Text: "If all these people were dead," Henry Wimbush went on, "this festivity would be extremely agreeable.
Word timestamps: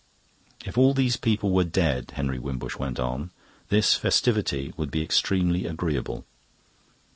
"If 0.65 0.79
all 0.79 0.95
these 0.95 1.15
people 1.15 1.51
were 1.51 1.63
dead," 1.63 2.13
Henry 2.15 2.39
Wimbush 2.39 2.75
went 2.75 2.99
on, 2.99 3.29
"this 3.69 3.93
festivity 3.93 4.73
would 4.75 4.89
be 4.89 5.03
extremely 5.03 5.67
agreeable. 5.67 6.25